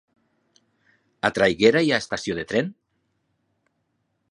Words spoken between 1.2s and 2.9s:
A Traiguera hi ha estació de tren?